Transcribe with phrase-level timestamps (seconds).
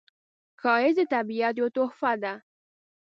[0.61, 2.33] ښایست د طبیعت یوه تحفه ده